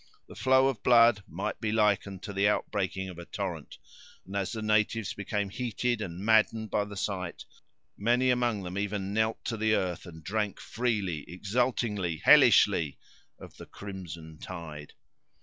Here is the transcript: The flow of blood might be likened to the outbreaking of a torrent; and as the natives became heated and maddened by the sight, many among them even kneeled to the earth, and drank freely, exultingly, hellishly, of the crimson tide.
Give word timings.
The 0.27 0.33
flow 0.35 0.67
of 0.67 0.81
blood 0.81 1.23
might 1.27 1.61
be 1.61 1.71
likened 1.71 2.23
to 2.23 2.33
the 2.33 2.47
outbreaking 2.49 3.07
of 3.09 3.19
a 3.19 3.25
torrent; 3.25 3.77
and 4.25 4.35
as 4.35 4.51
the 4.51 4.63
natives 4.63 5.13
became 5.13 5.49
heated 5.51 6.01
and 6.01 6.17
maddened 6.25 6.71
by 6.71 6.85
the 6.85 6.97
sight, 6.97 7.45
many 7.95 8.31
among 8.31 8.63
them 8.63 8.79
even 8.79 9.13
kneeled 9.13 9.45
to 9.45 9.57
the 9.57 9.75
earth, 9.75 10.07
and 10.07 10.23
drank 10.23 10.59
freely, 10.59 11.23
exultingly, 11.29 12.17
hellishly, 12.17 12.97
of 13.37 13.57
the 13.57 13.67
crimson 13.67 14.39
tide. 14.39 14.93